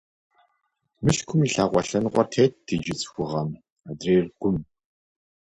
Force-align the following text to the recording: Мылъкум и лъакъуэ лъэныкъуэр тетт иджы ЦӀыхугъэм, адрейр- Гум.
Мылъкум 1.03 1.41
и 1.45 1.47
лъакъуэ 1.53 1.81
лъэныкъуэр 1.87 2.27
тетт 2.33 2.67
иджы 2.75 2.93
ЦӀыхугъэм, 2.99 3.49
адрейр- 3.89 4.25
Гум. 4.39 4.57